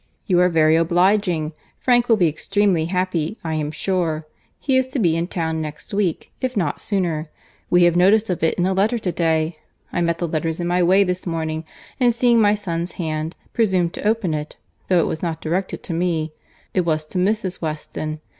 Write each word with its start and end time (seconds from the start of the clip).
"You 0.25 0.39
are 0.39 0.49
very 0.49 0.75
obliging.—Frank 0.75 2.09
will 2.09 2.17
be 2.17 2.27
extremely 2.27 2.85
happy, 2.85 3.37
I 3.43 3.53
am 3.53 3.69
sure.— 3.69 4.25
He 4.57 4.75
is 4.75 4.87
to 4.87 4.97
be 4.97 5.15
in 5.15 5.27
town 5.27 5.61
next 5.61 5.93
week, 5.93 6.31
if 6.41 6.57
not 6.57 6.81
sooner. 6.81 7.29
We 7.69 7.83
have 7.83 7.95
notice 7.95 8.27
of 8.31 8.41
it 8.41 8.55
in 8.55 8.65
a 8.65 8.73
letter 8.73 8.97
to 8.97 9.11
day. 9.11 9.59
I 9.93 10.01
met 10.01 10.17
the 10.17 10.27
letters 10.27 10.59
in 10.59 10.65
my 10.65 10.81
way 10.81 11.03
this 11.03 11.27
morning, 11.27 11.65
and 11.99 12.15
seeing 12.15 12.41
my 12.41 12.55
son's 12.55 12.93
hand, 12.93 13.35
presumed 13.53 13.93
to 13.93 14.07
open 14.07 14.33
it—though 14.33 14.97
it 14.99 15.05
was 15.05 15.21
not 15.21 15.39
directed 15.39 15.83
to 15.83 15.93
me—it 15.93 16.81
was 16.81 17.05
to 17.05 17.19
Mrs. 17.19 17.61
Weston. 17.61 18.21